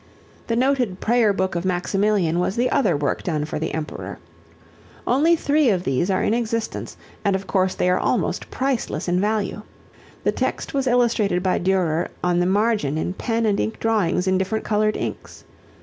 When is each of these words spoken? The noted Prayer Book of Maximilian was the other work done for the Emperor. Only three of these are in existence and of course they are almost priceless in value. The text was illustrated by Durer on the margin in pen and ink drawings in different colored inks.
The 0.47 0.55
noted 0.55 0.99
Prayer 0.99 1.31
Book 1.31 1.53
of 1.53 1.63
Maximilian 1.63 2.39
was 2.39 2.55
the 2.55 2.71
other 2.71 2.97
work 2.97 3.21
done 3.21 3.45
for 3.45 3.59
the 3.59 3.71
Emperor. 3.75 4.17
Only 5.05 5.35
three 5.35 5.69
of 5.69 5.83
these 5.83 6.09
are 6.09 6.23
in 6.23 6.33
existence 6.33 6.97
and 7.23 7.35
of 7.35 7.45
course 7.45 7.75
they 7.75 7.87
are 7.87 7.99
almost 7.99 8.49
priceless 8.49 9.07
in 9.07 9.21
value. 9.21 9.61
The 10.23 10.31
text 10.31 10.73
was 10.73 10.87
illustrated 10.87 11.43
by 11.43 11.59
Durer 11.59 12.09
on 12.23 12.39
the 12.39 12.47
margin 12.47 12.97
in 12.97 13.13
pen 13.13 13.45
and 13.45 13.59
ink 13.59 13.79
drawings 13.79 14.25
in 14.25 14.39
different 14.39 14.65
colored 14.65 14.97
inks. 14.97 15.43